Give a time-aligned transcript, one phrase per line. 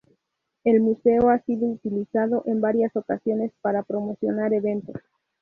[0.63, 4.97] El museo ha sido utilizado en varias ocasiones para promocionar eventos.